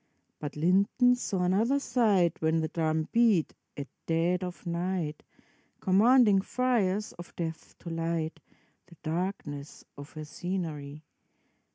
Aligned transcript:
But 0.39 0.55
Linden 0.55 1.13
saw 1.13 1.43
another 1.43 1.77
sight 1.79 2.41
When 2.41 2.61
the 2.61 2.67
drum 2.69 3.07
beat, 3.11 3.53
at 3.77 3.87
dead 4.07 4.43
of 4.43 4.65
night, 4.65 5.21
Commanding 5.79 6.41
fires 6.41 7.13
of 7.19 7.35
death 7.35 7.77
to 7.77 7.91
light 7.91 8.39
The 8.87 8.95
darkness 9.03 9.85
of 9.99 10.13
her 10.13 10.25
scenery. 10.25 11.03